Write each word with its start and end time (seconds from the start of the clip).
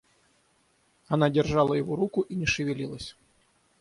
Она 1.09 1.29
держала 1.29 1.75
его 1.75 1.95
руку 1.95 2.21
и 2.21 2.33
не 2.33 2.47
шевелилась. 2.47 3.15